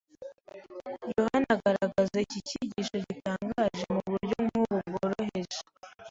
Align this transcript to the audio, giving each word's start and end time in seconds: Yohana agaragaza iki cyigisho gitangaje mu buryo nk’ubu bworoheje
Yohana 1.17 1.47
agaragaza 1.55 2.15
iki 2.25 2.39
cyigisho 2.47 2.95
gitangaje 3.07 3.83
mu 3.93 4.01
buryo 4.09 4.35
nk’ubu 4.45 4.77
bworoheje 4.93 5.59